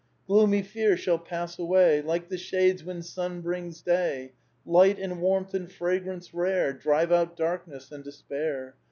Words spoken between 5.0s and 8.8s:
warmth and fragrance rare Drive out darkness and despair.